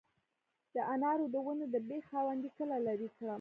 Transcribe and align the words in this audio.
د 0.75 0.77
انارو 0.93 1.25
د 1.33 1.35
ونې 1.45 1.65
د 1.73 1.75
بیخ 1.87 2.03
خاوندې 2.11 2.49
کله 2.57 2.75
لرې 2.87 3.09
کړم؟ 3.15 3.29